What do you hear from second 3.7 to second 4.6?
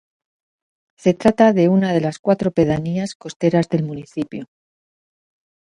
municipio.